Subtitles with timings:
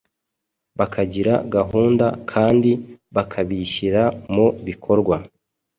[0.79, 2.71] bakagira gahunda kandi
[3.15, 4.01] bakabishyira
[4.33, 5.15] mu bikorwa.